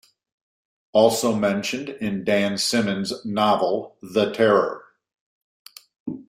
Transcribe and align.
Also 0.93 1.35
mentioned 1.35 1.89
in 1.89 2.23
Dan 2.23 2.57
Simmons' 2.57 3.23
novel, 3.23 3.97
"The 4.01 4.31
Terror". 4.31 4.83